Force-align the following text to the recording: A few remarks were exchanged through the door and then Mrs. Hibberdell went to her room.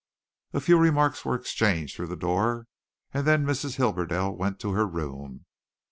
A 0.51 0.59
few 0.59 0.79
remarks 0.79 1.23
were 1.23 1.35
exchanged 1.35 1.95
through 1.95 2.07
the 2.07 2.15
door 2.15 2.65
and 3.13 3.27
then 3.27 3.45
Mrs. 3.45 3.75
Hibberdell 3.75 4.35
went 4.35 4.59
to 4.61 4.71
her 4.71 4.87
room. 4.87 5.45